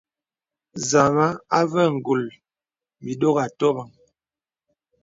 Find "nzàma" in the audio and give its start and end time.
0.79-1.27